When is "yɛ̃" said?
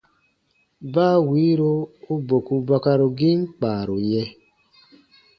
4.11-4.27